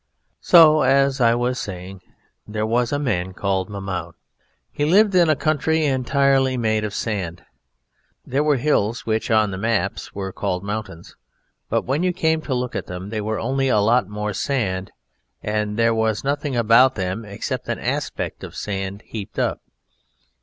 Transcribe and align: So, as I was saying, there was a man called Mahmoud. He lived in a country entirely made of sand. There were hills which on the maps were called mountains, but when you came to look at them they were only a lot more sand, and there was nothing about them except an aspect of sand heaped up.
So, 0.41 0.81
as 0.81 1.21
I 1.21 1.35
was 1.35 1.59
saying, 1.59 2.01
there 2.47 2.65
was 2.65 2.91
a 2.91 2.97
man 2.97 3.33
called 3.33 3.69
Mahmoud. 3.69 4.15
He 4.71 4.83
lived 4.83 5.13
in 5.13 5.29
a 5.29 5.35
country 5.35 5.85
entirely 5.85 6.57
made 6.57 6.83
of 6.83 6.95
sand. 6.95 7.45
There 8.25 8.43
were 8.43 8.55
hills 8.57 9.05
which 9.05 9.29
on 9.29 9.51
the 9.51 9.59
maps 9.59 10.11
were 10.15 10.31
called 10.33 10.63
mountains, 10.63 11.15
but 11.69 11.83
when 11.83 12.01
you 12.01 12.13
came 12.13 12.41
to 12.41 12.55
look 12.55 12.75
at 12.75 12.87
them 12.87 13.09
they 13.11 13.21
were 13.21 13.39
only 13.39 13.67
a 13.67 13.77
lot 13.77 14.07
more 14.09 14.33
sand, 14.33 14.91
and 15.43 15.77
there 15.77 15.93
was 15.93 16.23
nothing 16.23 16.55
about 16.55 16.95
them 16.95 17.23
except 17.23 17.69
an 17.69 17.77
aspect 17.77 18.43
of 18.43 18.55
sand 18.55 19.03
heaped 19.05 19.37
up. 19.37 19.61